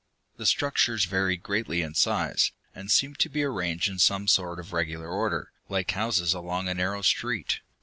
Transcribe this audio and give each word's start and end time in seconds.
The 0.37 0.47
structures 0.47 1.05
varied 1.05 1.43
greatly 1.43 1.83
in 1.83 1.93
size, 1.93 2.53
and 2.73 2.89
seemed 2.89 3.19
to 3.19 3.29
be 3.29 3.43
arranged 3.43 3.87
in 3.87 3.99
some 3.99 4.27
sort 4.27 4.59
of 4.59 4.73
regular 4.73 5.07
order, 5.07 5.51
like 5.69 5.91
houses 5.91 6.33
along 6.33 6.67
a 6.67 6.73
narrow 6.73 7.03
street. 7.03 7.59